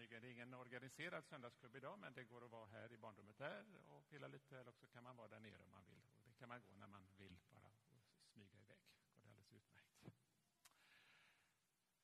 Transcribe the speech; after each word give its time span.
Smygen. 0.00 0.22
Det 0.22 0.28
är 0.28 0.32
ingen 0.32 0.54
organiserad 0.54 1.24
söndagsklubb 1.24 1.76
idag, 1.76 1.98
men 1.98 2.12
det 2.12 2.24
går 2.24 2.44
att 2.44 2.50
vara 2.50 2.66
här 2.66 2.92
i 2.92 2.96
barnrummet 2.96 3.38
där 3.38 3.64
och 3.88 4.08
pilla 4.08 4.28
lite, 4.28 4.58
eller 4.58 4.70
också 4.70 4.86
kan 4.86 5.04
man 5.04 5.16
vara 5.16 5.28
där 5.28 5.40
nere 5.40 5.62
om 5.62 5.70
man 5.70 5.84
vill. 5.84 6.02
Och 6.18 6.24
det 6.24 6.32
kan 6.32 6.48
man 6.48 6.60
gå 6.60 6.74
när 6.74 6.86
man 6.86 7.06
vill, 7.16 7.36
bara 7.50 7.70
smyga 8.32 8.58
iväg. 8.58 8.78
Det 9.14 9.20
går 9.20 9.30
alldeles 9.30 9.52
utmärkt. 9.52 10.04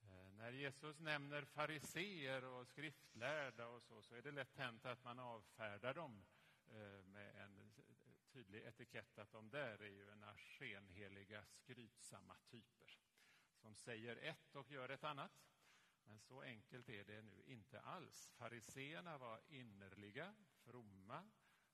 Eh, 0.03 0.33
när 0.33 0.53
Jesus 0.53 1.01
nämner 1.01 1.45
fariseer 1.45 2.45
och 2.45 2.67
skriftlärda 2.67 3.67
och 3.67 3.83
så, 3.83 4.03
så 4.03 4.15
är 4.15 4.23
det 4.23 4.31
lätt 4.31 4.57
hänt 4.57 4.87
att 4.87 5.05
man 5.05 5.19
avfärdar 5.19 5.95
dem 5.95 6.25
eh, 6.69 7.05
med 7.05 7.37
en 7.37 7.73
tydlig 8.33 8.65
etikett 8.65 9.19
att 9.19 9.33
de 9.33 9.51
där 9.51 9.83
är 9.83 9.91
ju 9.91 10.11
ena 10.11 10.37
skenheliga, 10.37 11.45
skrytsamma 11.47 12.37
typer 12.51 12.99
som 13.57 13.75
säger 13.75 14.17
ett 14.17 14.57
och 14.57 14.71
gör 14.71 14.89
ett 14.89 15.05
annat. 15.05 15.33
Men 16.07 16.21
så 16.21 16.43
enkelt 16.43 16.89
är 16.89 17.05
det 17.05 17.23
nu 17.23 17.43
inte 17.47 17.81
alls. 17.81 18.31
Fariseerna 18.37 19.19
var 19.19 19.41
innerliga, 19.49 20.35
fromma, 20.65 21.31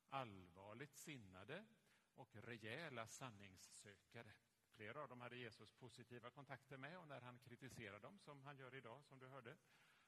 allvarligt 0.08 0.96
sinnade 0.96 1.64
och 2.14 2.36
rejäla 2.36 3.06
sanningssökare. 3.08 4.32
Flera 4.74 5.02
av 5.02 5.08
dem 5.08 5.20
hade 5.20 5.36
Jesus 5.36 5.72
positiva 5.72 6.30
kontakter 6.30 6.76
med 6.76 6.98
och 6.98 7.08
när 7.08 7.20
han 7.20 7.38
kritiserar 7.38 8.00
dem, 8.00 8.18
som 8.18 8.42
han 8.42 8.56
gör 8.56 8.74
idag, 8.74 9.04
som 9.04 9.18
du 9.18 9.26
hörde, 9.26 9.56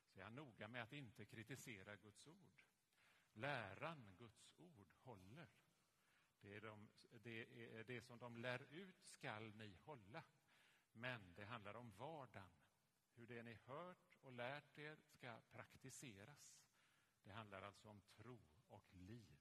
så 0.09 0.21
är 0.21 0.25
han 0.25 0.35
noga 0.35 0.69
med 0.69 0.83
att 0.83 0.93
inte 0.93 1.25
kritisera 1.25 1.97
Guds 1.97 2.27
ord. 2.27 2.63
Läran, 3.33 4.15
Guds 4.19 4.53
ord, 4.57 4.93
håller. 5.03 5.49
Det, 6.41 6.55
är 6.55 6.61
de, 6.61 6.89
det, 7.23 7.77
är 7.79 7.85
det 7.85 8.03
som 8.03 8.19
de 8.19 8.37
lär 8.37 8.63
ut 8.73 9.03
skall 9.03 9.55
ni 9.55 9.77
hålla. 9.85 10.25
Men 10.93 11.35
det 11.35 11.45
handlar 11.45 11.75
om 11.75 11.93
vardagen. 11.93 12.51
Hur 13.17 13.27
det 13.27 13.43
ni 13.43 13.55
hört 13.55 14.17
och 14.23 14.33
lärt 14.33 14.79
er 14.79 14.97
ska 14.97 15.41
praktiseras. 15.51 16.57
Det 17.23 17.33
handlar 17.33 17.63
alltså 17.63 17.89
om 17.89 18.01
tro 18.01 18.39
och 18.69 18.95
liv. 18.95 19.39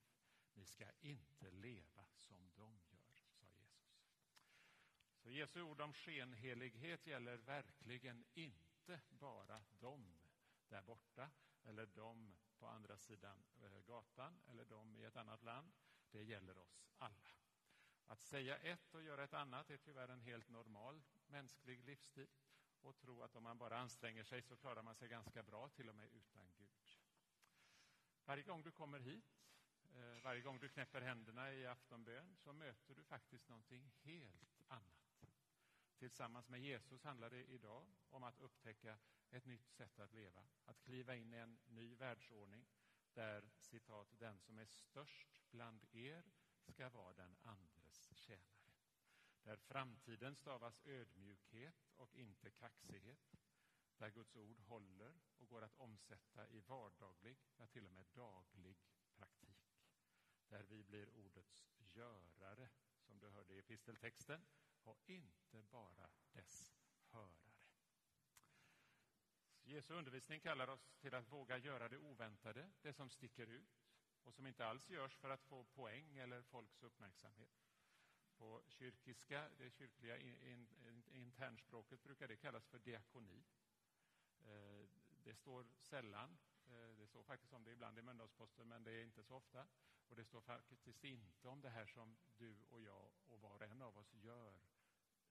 Ni 0.53 0.65
ska 0.65 0.85
inte 1.01 1.51
leva 1.51 2.05
som 2.15 2.51
de 2.55 2.79
gör, 2.89 3.11
sa 3.13 3.35
Jesus. 3.49 4.03
Så 5.17 5.29
Jesu 5.29 5.61
ord 5.61 5.81
om 5.81 5.93
skenhelighet 5.93 7.07
gäller 7.07 7.37
verkligen 7.37 8.25
inte 8.33 9.01
bara 9.09 9.63
dem 9.79 10.17
där 10.67 10.81
borta 10.81 11.31
eller 11.63 11.85
dem 11.85 12.35
på 12.59 12.67
andra 12.67 12.97
sidan 12.97 13.43
eh, 13.61 13.79
gatan 13.79 14.41
eller 14.47 14.65
dem 14.65 14.95
i 14.95 15.03
ett 15.03 15.17
annat 15.17 15.43
land. 15.43 15.73
Det 16.11 16.23
gäller 16.23 16.57
oss 16.57 16.87
alla. 16.97 17.29
Att 18.05 18.21
säga 18.21 18.57
ett 18.57 18.95
och 18.95 19.03
göra 19.03 19.23
ett 19.23 19.33
annat 19.33 19.69
är 19.69 19.77
tyvärr 19.77 20.07
en 20.07 20.21
helt 20.21 20.49
normal 20.49 21.03
mänsklig 21.27 21.83
livsstil 21.83 22.27
och 22.83 22.97
tro 22.97 23.21
att 23.21 23.35
om 23.35 23.43
man 23.43 23.57
bara 23.57 23.77
anstränger 23.77 24.23
sig 24.23 24.41
så 24.41 24.55
klarar 24.55 24.83
man 24.83 24.95
sig 24.95 25.07
ganska 25.07 25.43
bra, 25.43 25.69
till 25.69 25.89
och 25.89 25.95
med 25.95 26.09
utan 26.09 26.51
Gud. 26.57 26.97
Varje 28.25 28.43
gång 28.43 28.63
du 28.63 28.71
kommer 28.71 28.99
hit, 28.99 29.43
eh, 29.93 30.23
varje 30.23 30.41
gång 30.41 30.59
du 30.59 30.69
knäpper 30.69 31.01
händerna 31.01 31.53
i 31.53 31.65
aftonbön 31.65 32.35
så 32.35 32.53
möter 32.53 32.95
du 32.95 33.03
faktiskt 33.03 33.49
någonting 33.49 33.91
helt 34.01 34.61
annat. 34.67 35.25
Tillsammans 35.97 36.49
med 36.49 36.61
Jesus 36.61 37.03
handlar 37.03 37.29
det 37.29 37.43
idag 37.43 37.87
om 38.09 38.23
att 38.23 38.39
upptäcka 38.39 38.97
ett 39.29 39.45
nytt 39.45 39.69
sätt 39.69 39.99
att 39.99 40.13
leva, 40.13 40.45
att 40.65 40.81
kliva 40.81 41.15
in 41.15 41.33
i 41.33 41.37
en 41.37 41.59
ny 41.65 41.95
världsordning 41.95 42.65
där 43.13 43.49
citat, 43.59 44.07
den 44.19 44.39
som 44.39 44.57
är 44.57 44.65
störst 44.65 45.41
bland 45.51 45.85
er 45.91 46.23
ska 46.67 46.89
vara 46.89 47.13
den 47.13 47.37
andres 47.43 48.09
tjänare. 48.15 48.62
Där 49.43 49.57
framtiden 49.57 50.35
stavas 50.35 50.81
ödmjukhet 50.85 51.75
och 51.95 52.15
inte 52.15 52.51
kaxighet. 52.51 53.35
Där 53.97 54.09
Guds 54.09 54.35
ord 54.35 54.59
håller 54.59 55.13
och 55.37 55.47
går 55.47 55.61
att 55.61 55.75
omsätta 55.75 56.47
i 56.47 56.59
vardaglig, 56.59 57.37
ja 57.57 57.67
till 57.67 57.85
och 57.85 57.91
med 57.91 58.05
daglig 58.13 58.77
praktik. 59.15 59.73
Där 60.47 60.63
vi 60.63 60.83
blir 60.83 61.09
ordets 61.09 61.67
görare, 61.77 62.69
som 63.01 63.19
du 63.19 63.29
hörde 63.29 63.53
i 63.53 63.59
episteltexten, 63.59 64.45
och 64.83 64.99
inte 65.05 65.63
bara 65.63 66.09
dess 66.31 66.75
hörare. 67.07 67.53
Jesu 69.63 69.93
undervisning 69.93 70.39
kallar 70.39 70.67
oss 70.67 70.93
till 70.99 71.13
att 71.13 71.31
våga 71.31 71.57
göra 71.57 71.89
det 71.89 71.97
oväntade, 71.97 72.71
det 72.81 72.93
som 72.93 73.09
sticker 73.09 73.47
ut 73.47 73.83
och 74.23 74.33
som 74.33 74.47
inte 74.47 74.65
alls 74.65 74.89
görs 74.89 75.15
för 75.15 75.29
att 75.29 75.43
få 75.43 75.63
poäng 75.63 76.17
eller 76.17 76.41
folks 76.41 76.83
uppmärksamhet. 76.83 77.72
På 78.43 78.61
kyrkiska, 78.67 79.49
det 79.57 79.69
kyrkliga 79.71 80.17
in, 80.17 80.67
in, 80.85 81.03
internspråket, 81.11 82.03
brukar 82.03 82.27
det 82.27 82.35
kallas 82.35 82.67
för 82.67 82.79
diakoni. 82.79 83.43
Eh, 84.45 84.87
det 85.23 85.35
står 85.35 85.65
sällan, 85.79 86.37
eh, 86.65 86.97
det 86.97 87.07
står 87.07 87.23
faktiskt 87.23 87.53
om 87.53 87.63
det 87.63 87.71
ibland 87.71 87.99
i 87.99 88.01
Mölndalsposten, 88.01 88.67
men 88.67 88.83
det 88.83 88.91
är 88.91 89.03
inte 89.03 89.23
så 89.23 89.35
ofta. 89.35 89.67
Och 90.07 90.15
det 90.15 90.25
står 90.25 90.41
faktiskt 90.41 91.03
inte 91.03 91.47
om 91.47 91.61
det 91.61 91.69
här 91.69 91.85
som 91.85 92.17
du 92.37 92.63
och 92.69 92.81
jag 92.81 93.11
och 93.25 93.41
var 93.41 93.55
och 93.55 93.63
en 93.63 93.81
av 93.81 93.97
oss 93.97 94.13
gör 94.13 94.59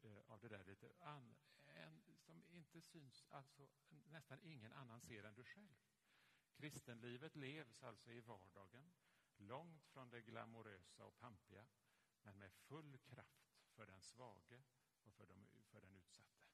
eh, 0.02 0.18
av 0.26 0.40
det 0.40 0.48
där 0.48 0.64
lite 0.64 0.92
an, 1.00 1.36
en, 1.66 2.02
som 2.16 2.44
inte 2.48 2.80
syns, 2.80 3.26
alltså 3.30 3.68
nästan 3.88 4.40
ingen 4.42 4.72
annan 4.72 5.00
ser 5.00 5.24
än 5.24 5.34
du 5.34 5.44
själv. 5.44 5.76
Kristenlivet 6.56 7.36
levs 7.36 7.82
alltså 7.82 8.12
i 8.12 8.20
vardagen, 8.20 8.92
långt 9.36 9.86
från 9.86 10.10
det 10.10 10.20
glamorösa 10.20 11.04
och 11.04 11.18
pampiga 11.18 11.66
men 12.22 12.38
med 12.38 12.52
full 12.52 12.98
kraft 12.98 13.52
för 13.70 13.86
den 13.86 14.02
svage 14.02 14.62
och 15.02 15.14
för, 15.14 15.26
de, 15.26 15.46
för 15.70 15.80
den 15.80 15.94
utsatte. 15.94 16.46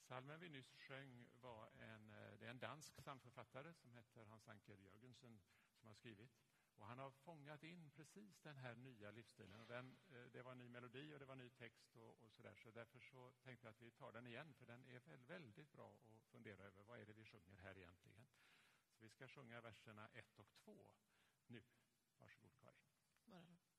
Salmen 0.00 0.40
vi 0.40 0.48
nyss 0.48 0.74
sjöng 0.74 1.28
var 1.40 1.70
en, 1.70 2.12
eh, 2.12 2.38
det 2.38 2.46
är 2.46 2.50
en 2.50 2.58
dansk 2.58 2.96
psalmförfattare 2.96 3.74
som 3.74 3.92
heter 3.92 4.24
Hans-Anker 4.24 4.76
Jörgensen 4.76 5.40
som 5.74 5.86
har 5.86 5.94
skrivit. 5.94 6.30
Och 6.76 6.86
han 6.86 6.98
har 6.98 7.10
fångat 7.10 7.62
in 7.62 7.90
precis 7.90 8.40
den 8.40 8.56
här 8.56 8.74
nya 8.74 9.10
livsstilen. 9.10 9.60
Och 9.60 9.66
den, 9.66 9.96
eh, 10.08 10.24
det 10.24 10.42
var 10.42 10.52
en 10.52 10.58
ny 10.58 10.68
melodi 10.68 11.14
och 11.14 11.18
det 11.18 11.24
var 11.24 11.36
ny 11.36 11.50
text 11.50 11.96
och, 11.96 12.22
och 12.22 12.32
så 12.32 12.42
där. 12.42 12.54
Så 12.54 12.70
därför 12.70 13.00
så 13.00 13.32
tänkte 13.42 13.66
jag 13.66 13.70
att 13.70 13.82
vi 13.82 13.90
tar 13.90 14.12
den 14.12 14.26
igen, 14.26 14.54
för 14.54 14.66
den 14.66 14.86
är 14.86 15.00
väl 15.00 15.24
väldigt 15.24 15.72
bra 15.72 15.98
att 16.04 16.24
fundera 16.24 16.64
över. 16.64 16.82
Vad 16.82 17.00
är 17.00 17.06
det 17.06 17.12
vi 17.12 17.24
sjunger 17.24 17.56
här 17.56 17.78
egentligen? 17.78 18.26
Så 18.92 19.04
vi 19.04 19.08
ska 19.08 19.28
sjunga 19.28 19.60
verserna 19.60 20.08
1 20.08 20.38
och 20.38 20.52
2 20.54 20.92
nu. 21.46 21.64
Varsågod, 22.18 22.56
Karin. 22.56 22.86
Bara. 23.24 23.71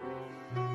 thank 0.00 0.56
you 0.56 0.69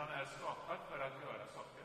Människan 0.00 0.20
är 0.20 0.26
skapad 0.26 0.80
för 0.88 0.98
att 0.98 1.22
göra 1.22 1.46
saker. 1.46 1.84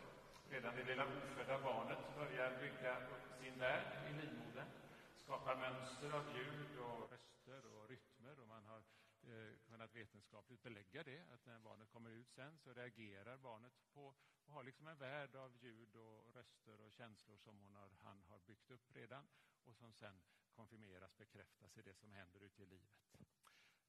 Redan 0.49 0.75
det 0.75 0.83
lilla 0.83 1.05
ofödda 1.05 1.61
barnet 1.61 1.99
börjar 2.15 2.59
bygga 2.59 2.99
upp 2.99 3.27
sin 3.39 3.59
värld 3.59 3.87
i 4.09 4.13
livmodern. 4.13 4.67
Skapar 5.15 5.55
mönster 5.55 6.11
av 6.11 6.37
ljud 6.37 6.79
och 6.79 7.11
röster 7.11 7.65
och 7.65 7.89
rytmer. 7.89 8.39
Och 8.39 8.47
man 8.47 8.63
har 8.65 8.83
eh, 9.23 9.53
kunnat 9.67 9.95
vetenskapligt 9.95 10.63
belägga 10.63 11.03
det, 11.03 11.19
att 11.33 11.45
när 11.45 11.59
barnet 11.59 11.89
kommer 11.89 12.09
ut 12.09 12.31
sen 12.31 12.57
så 12.57 12.73
reagerar 12.73 13.37
barnet 13.37 13.73
på 13.93 14.15
och 14.45 14.53
har 14.53 14.63
liksom 14.63 14.87
en 14.87 14.97
värld 14.97 15.35
av 15.35 15.57
ljud 15.61 15.95
och 15.95 16.35
röster 16.35 16.81
och 16.81 16.93
känslor 16.93 17.37
som 17.37 17.59
hon 17.59 17.75
har, 17.75 17.89
han 18.03 18.23
har 18.29 18.39
byggt 18.39 18.71
upp 18.71 18.95
redan 18.95 19.27
och 19.63 19.75
som 19.75 19.93
sen 19.93 20.21
konfirmeras, 20.55 21.17
bekräftas 21.17 21.77
i 21.77 21.81
det 21.81 21.93
som 21.93 22.11
händer 22.11 22.39
ute 22.39 22.63
i 22.63 22.65
livet. 22.65 23.05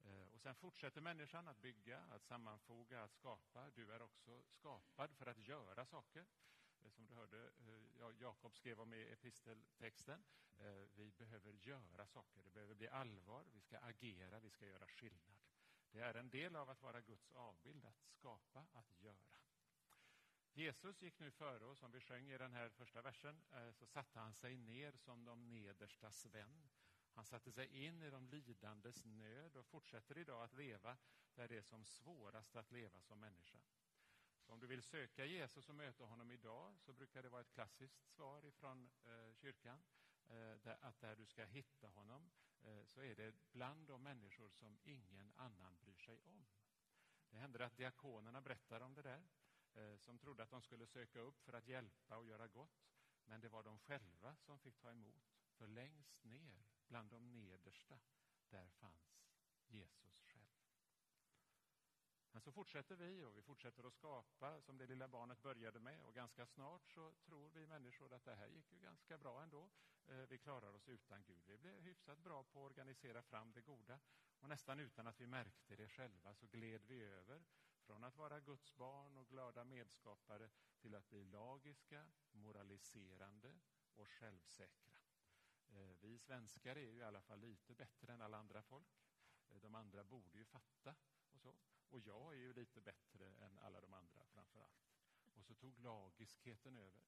Eh, 0.07 0.27
och 0.33 0.41
sen 0.41 0.55
fortsätter 0.55 1.01
människan 1.01 1.47
att 1.47 1.61
bygga, 1.61 1.99
att 1.99 2.23
sammanfoga, 2.23 3.03
att 3.03 3.13
skapa. 3.13 3.69
Du 3.69 3.91
är 3.91 4.01
också 4.01 4.43
skapad 4.43 5.15
för 5.15 5.25
att 5.25 5.47
göra 5.47 5.85
saker. 5.85 6.25
Eh, 6.81 6.89
som 6.89 7.05
du 7.05 7.13
hörde 7.13 7.51
eh, 7.57 8.21
Jakob 8.21 8.55
skrev 8.55 8.79
om 8.79 8.93
i 8.93 9.11
episteltexten. 9.11 10.23
Vi 10.95 11.11
behöver 11.17 11.53
göra 11.53 12.07
saker, 12.07 12.43
det 12.43 12.49
behöver 12.49 12.75
bli 12.75 12.87
allvar, 12.87 13.45
vi 13.53 13.61
ska 13.61 13.77
agera, 13.79 14.39
vi 14.39 14.49
ska 14.49 14.65
göra 14.65 14.87
skillnad. 14.87 15.37
Det 15.91 15.99
är 15.99 16.13
en 16.13 16.29
del 16.29 16.55
av 16.55 16.69
att 16.69 16.81
vara 16.81 17.01
Guds 17.01 17.31
avbild, 17.31 17.85
att 17.85 18.01
skapa, 18.01 18.65
att 18.73 19.01
göra. 19.01 19.39
Jesus 20.53 21.01
gick 21.01 21.19
nu 21.19 21.31
före 21.31 21.65
oss, 21.65 21.79
som 21.79 21.91
vi 21.91 22.01
sjöng 22.01 22.29
i 22.29 22.37
den 22.37 22.53
här 22.53 22.69
första 22.69 23.01
versen, 23.01 23.41
så 23.71 23.85
satte 23.85 24.19
han 24.19 24.33
sig 24.33 24.57
ner 24.57 24.91
som 24.91 25.25
de 25.25 25.49
nederstas 25.49 26.25
vän. 26.25 26.69
Han 27.17 27.25
satte 27.25 27.51
sig 27.51 27.85
in 27.85 28.03
i 28.03 28.09
de 28.09 28.27
lidandes 28.27 29.05
nöd 29.05 29.55
och 29.55 29.65
fortsätter 29.65 30.17
idag 30.17 30.43
att 30.43 30.53
leva 30.53 30.97
där 31.35 31.47
det 31.47 31.57
är 31.57 31.61
som 31.61 31.85
svårast 31.85 32.55
att 32.55 32.71
leva 32.71 33.01
som 33.01 33.19
människa. 33.19 33.57
Så 34.41 34.53
om 34.53 34.59
du 34.59 34.67
vill 34.67 34.83
söka 34.83 35.25
Jesus 35.25 35.69
och 35.69 35.75
möta 35.75 36.05
honom 36.05 36.31
idag 36.31 36.79
så 36.79 36.93
brukar 36.93 37.23
det 37.23 37.29
vara 37.29 37.41
ett 37.41 37.51
klassiskt 37.51 38.07
svar 38.07 38.45
ifrån 38.45 38.89
eh, 39.05 39.33
kyrkan. 39.33 39.83
Eh, 40.27 40.35
där, 40.35 40.77
att 40.81 40.99
där 40.99 41.15
du 41.15 41.25
ska 41.25 41.45
hitta 41.45 41.87
honom 41.87 42.31
eh, 42.61 42.83
så 42.85 43.01
är 43.01 43.15
det 43.15 43.35
bland 43.51 43.87
de 43.87 44.03
människor 44.03 44.49
som 44.49 44.79
ingen 44.83 45.33
annan 45.35 45.77
bryr 45.77 45.97
sig 45.97 46.19
om. 46.21 46.45
Det 47.29 47.37
händer 47.37 47.59
att 47.59 47.77
diakonerna 47.77 48.41
berättar 48.41 48.81
om 48.81 48.93
det 48.93 49.01
där 49.01 49.27
eh, 49.73 49.97
som 49.97 50.19
trodde 50.19 50.43
att 50.43 50.51
de 50.51 50.61
skulle 50.61 50.87
söka 50.87 51.19
upp 51.19 51.41
för 51.41 51.53
att 51.53 51.67
hjälpa 51.67 52.17
och 52.17 52.25
göra 52.25 52.47
gott. 52.47 52.89
Men 53.25 53.41
det 53.41 53.49
var 53.49 53.63
de 53.63 53.79
själva 53.79 54.35
som 54.35 54.59
fick 54.59 54.77
ta 54.77 54.91
emot. 54.91 55.46
För 55.57 55.67
längst 55.67 56.23
ner, 56.23 56.65
bland 56.87 57.09
de 57.09 57.31
nedersta, 57.33 57.99
där 58.49 58.67
fanns 58.67 59.23
Jesus 59.67 60.21
själv. 60.21 60.47
Men 62.31 62.41
så 62.41 62.51
fortsätter 62.51 62.95
vi 62.95 63.23
och 63.23 63.37
vi 63.37 63.41
fortsätter 63.41 63.83
att 63.83 63.93
skapa 63.93 64.61
som 64.61 64.77
det 64.77 64.85
lilla 64.85 65.07
barnet 65.07 65.41
började 65.41 65.79
med 65.79 66.03
och 66.03 66.15
ganska 66.15 66.45
snart 66.45 66.87
så 66.87 67.13
tror 67.25 67.49
vi 67.49 67.65
människor 67.65 68.13
att 68.13 68.25
det 68.25 68.35
här 68.35 68.47
gick 68.47 68.71
ju 68.71 68.79
ganska 68.79 69.17
bra 69.17 69.41
ändå. 69.41 69.69
Eh, 70.07 70.15
vi 70.15 70.37
klarar 70.37 70.73
oss 70.73 70.89
utan 70.89 71.23
Gud. 71.23 71.43
Vi 71.47 71.57
blev 71.57 71.81
hyfsat 71.81 72.19
bra 72.19 72.43
på 72.43 72.65
att 72.65 72.71
organisera 72.71 73.21
fram 73.21 73.51
det 73.51 73.61
goda 73.61 73.99
och 74.39 74.49
nästan 74.49 74.79
utan 74.79 75.07
att 75.07 75.21
vi 75.21 75.27
märkte 75.27 75.75
det 75.75 75.87
själva 75.87 76.35
så 76.35 76.47
gled 76.47 76.85
vi 76.85 77.01
över 77.03 77.45
från 77.87 78.03
att 78.03 78.17
vara 78.17 78.39
Guds 78.39 78.75
barn 78.75 79.17
och 79.17 79.29
glada 79.29 79.63
medskapare 79.63 80.49
till 80.79 80.95
att 80.95 81.09
bli 81.09 81.23
lagiska, 81.23 82.07
moraliserande 82.31 83.59
och 83.95 84.07
självsäkra. 84.07 84.96
Eh, 85.69 85.95
vi 86.01 86.19
svenskar 86.19 86.75
är 86.75 86.81
ju 86.81 86.97
i 86.97 87.03
alla 87.03 87.21
fall 87.21 87.39
lite 87.39 87.75
bättre 87.75 88.13
än 88.13 88.21
alla 88.21 88.37
andra 88.37 88.61
folk. 88.61 88.87
Eh, 89.49 89.61
de 89.61 89.75
andra 89.75 90.03
borde 90.03 90.37
ju 90.37 90.45
fatta 90.45 90.95
och 91.31 91.41
så. 91.41 91.55
Och 91.89 91.99
jag 91.99 92.33
är 92.33 92.37
ju 92.37 92.53
lite 92.53 92.81
bättre 92.81 93.33
än 93.33 93.59
alla 93.59 93.81
de 93.81 93.93
andra 93.93 94.25
framför 94.25 94.59
allt. 94.59 94.87
Och 95.33 95.45
så 95.45 95.55
tog 95.55 95.79
lagiskheten 95.79 96.77
över. 96.77 97.03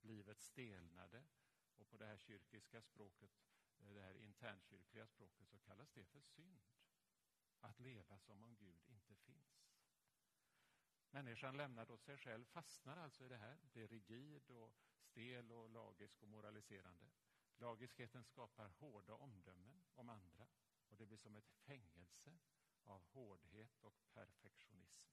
Livet 0.00 0.40
stelnade 0.40 1.24
och 1.76 1.88
på 1.88 1.96
det 1.96 2.06
här 2.06 2.16
kyrkiska 2.16 2.82
språket, 2.82 3.30
eh, 3.78 3.94
det 3.94 4.00
här 4.00 4.14
internkyrkliga 4.14 5.06
språket, 5.06 5.48
så 5.48 5.58
kallas 5.58 5.92
det 5.92 6.04
för 6.04 6.20
synd. 6.20 6.62
Att 7.60 7.80
leva 7.80 8.18
som 8.18 8.42
om 8.42 8.56
Gud 8.56 8.82
inte 8.86 9.14
finns. 9.14 9.64
Människan 11.10 11.56
lämnad 11.56 11.90
åt 11.90 12.02
sig 12.02 12.16
själv 12.16 12.44
fastnar 12.44 12.96
alltså 12.96 13.24
i 13.24 13.28
det 13.28 13.36
här, 13.36 13.58
blir 13.72 13.88
rigid 13.88 14.50
och 14.50 14.72
stel 14.98 15.52
och 15.52 15.70
lagisk 15.70 16.22
och 16.22 16.28
moraliserande. 16.28 17.10
Lagiskheten 17.58 18.24
skapar 18.24 18.68
hårda 18.68 19.14
omdömen 19.14 19.82
om 19.94 20.08
andra 20.08 20.46
och 20.88 20.96
det 20.96 21.06
blir 21.06 21.18
som 21.18 21.36
ett 21.36 21.50
fängelse 21.50 22.38
av 22.84 23.02
hårdhet 23.04 23.78
och 23.80 23.94
perfektionism. 24.12 25.04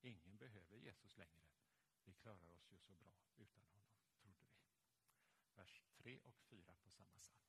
Ingen 0.00 0.36
behöver 0.36 0.76
Jesus 0.76 1.16
längre. 1.16 1.44
Vi 2.04 2.14
klarar 2.14 2.50
oss 2.54 2.72
ju 2.72 2.78
så 2.78 2.92
bra 2.92 3.14
utan 3.36 3.64
honom, 3.64 3.92
trodde 4.20 4.44
vi. 4.44 4.58
Vers 5.54 5.82
3 5.96 6.20
och 6.24 6.36
4 6.50 6.74
på 6.82 6.90
samma 6.90 7.18
psalm. 7.20 7.48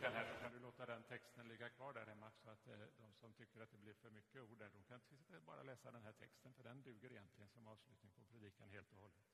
Kyrkan 0.00 0.12
här 0.16 0.34
så 0.34 0.40
kan 0.40 0.52
du 0.52 0.58
låta 0.58 0.86
den 0.86 1.02
texten 1.02 1.48
ligga 1.48 1.68
kvar 1.68 1.92
där 1.92 2.06
hemma 2.06 2.30
så 2.30 2.50
att 2.50 2.68
eh, 2.68 2.78
de 2.98 3.12
som 3.14 3.32
tycker 3.32 3.60
att 3.60 3.70
det 3.70 3.78
blir 3.78 3.94
för 3.94 4.10
mycket 4.10 4.42
ord 4.42 4.58
där, 4.58 4.70
de 4.70 4.82
kan 4.82 5.00
bara 5.46 5.62
läsa 5.62 5.90
den 5.90 6.04
här 6.04 6.12
texten 6.12 6.54
för 6.54 6.62
den 6.62 6.82
duger 6.82 7.10
egentligen 7.10 7.48
som 7.48 7.66
avslutning 7.66 8.12
på 8.12 8.24
predikan 8.24 8.68
helt 8.70 8.92
och 8.92 8.98
hållet. 8.98 9.24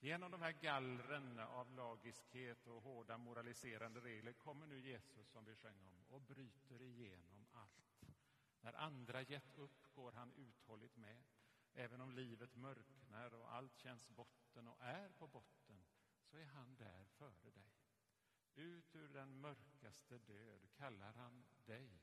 Genom 0.00 0.30
de 0.30 0.42
här 0.42 0.52
gallren 0.52 1.38
av 1.38 1.72
lagiskhet 1.72 2.66
och 2.66 2.82
hårda 2.82 3.18
moraliserande 3.18 4.00
regler 4.00 4.32
kommer 4.32 4.66
nu 4.66 4.80
Jesus 4.80 5.28
som 5.28 5.44
vi 5.44 5.54
sjöng 5.56 5.82
om 5.84 6.04
och 6.08 6.20
bryter 6.20 6.82
igenom 6.82 7.46
allt. 7.52 8.04
När 8.60 8.72
andra 8.72 9.22
gett 9.22 9.58
upp 9.58 9.94
går 9.94 10.12
han 10.12 10.32
uthålligt 10.32 10.96
med. 10.96 11.22
Även 11.74 12.00
om 12.00 12.12
livet 12.12 12.56
mörknar 12.56 13.34
och 13.34 13.54
allt 13.54 13.76
känns 13.76 14.08
botten 14.08 14.68
och 14.68 14.80
är 14.80 15.08
på 15.08 15.26
botten 15.26 15.84
så 16.24 16.36
är 16.36 16.44
han 16.44 16.76
där 16.76 17.04
före 17.04 17.50
dig. 17.50 17.70
Ut 18.54 18.96
ur 18.96 19.08
den 19.08 19.40
mörkaste 19.40 20.18
död 20.18 20.68
kallar 20.76 21.12
han 21.12 21.44
dig 21.66 22.00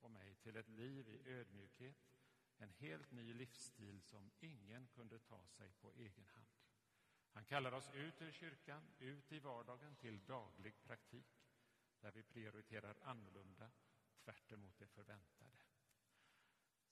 och 0.00 0.10
mig 0.10 0.34
till 0.34 0.56
ett 0.56 0.68
liv 0.68 1.08
i 1.08 1.30
ödmjukhet, 1.30 1.96
en 2.56 2.70
helt 2.70 3.10
ny 3.10 3.34
livsstil 3.34 4.02
som 4.02 4.30
ingen 4.40 4.86
kunde 4.86 5.18
ta 5.18 5.46
sig 5.46 5.72
på 5.72 5.92
egen 5.92 6.26
hand. 6.26 6.48
Han 7.32 7.44
kallar 7.44 7.72
oss 7.72 7.90
ut 7.90 8.22
ur 8.22 8.32
kyrkan, 8.32 8.82
ut 8.98 9.32
i 9.32 9.38
vardagen 9.38 9.96
till 9.96 10.24
daglig 10.24 10.82
praktik 10.82 11.44
där 12.00 12.12
vi 12.12 12.22
prioriterar 12.22 12.96
annorlunda, 13.02 13.70
tvärt 14.24 14.52
emot 14.52 14.78
det 14.78 14.86
förväntade. 14.86 15.58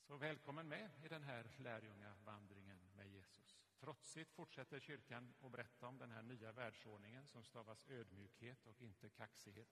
Så 0.01 0.17
välkommen 0.17 0.69
med 0.69 0.91
i 1.05 1.09
den 1.09 1.23
här 1.23 1.51
lärjungavandringen 1.59 2.79
med 2.95 3.09
Jesus. 3.09 3.72
Trotsigt 3.83 4.33
fortsätter 4.33 4.81
kyrkan 4.81 5.35
att 5.41 5.53
berätta 5.53 5.87
om 5.87 5.99
den 5.99 6.11
här 6.11 6.23
nya 6.23 6.53
världsordningen 6.53 7.27
som 7.27 7.45
stavas 7.45 7.85
ödmjukhet 7.89 8.67
och 8.67 8.81
inte 8.81 9.11
kaxighet. 9.11 9.69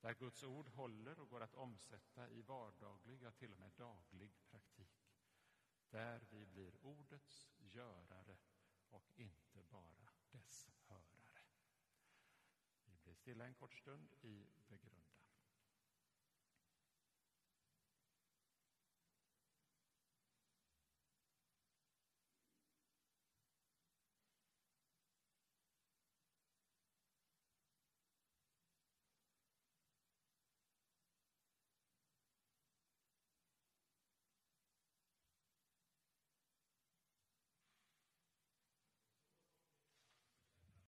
Där 0.00 0.14
Guds 0.14 0.42
ord 0.42 0.68
håller 0.68 1.18
och 1.18 1.28
går 1.28 1.40
att 1.40 1.54
omsätta 1.54 2.30
i 2.30 2.42
vardaglig, 2.42 3.22
ja 3.22 3.30
till 3.30 3.52
och 3.52 3.58
med 3.58 3.72
daglig 3.76 4.32
praktik. 4.50 5.12
Där 5.90 6.26
vi 6.30 6.46
blir 6.46 6.84
ordets 6.84 7.50
görare 7.58 8.38
och 8.88 9.12
inte 9.16 9.62
bara 9.62 10.08
dess 10.30 10.68
hörare. 10.86 11.42
Vi 12.84 12.98
blir 13.02 13.14
stilla 13.14 13.46
en 13.46 13.54
kort 13.54 13.74
stund 13.74 14.12
i 14.20 14.46
begrundan. 14.68 15.19